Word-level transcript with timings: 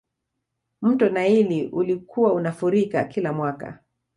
mto 0.81 1.09
naili 1.09 1.67
ulikuwa 1.67 2.33
unafurika 2.33 3.03
kila 3.05 3.33
mwaka 3.33 3.79